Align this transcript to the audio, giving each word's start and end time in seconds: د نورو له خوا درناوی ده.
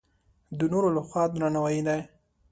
د 0.57 0.59
نورو 0.71 0.89
له 0.95 1.01
خوا 1.07 1.23
درناوی 1.31 1.79
ده. 1.87 1.95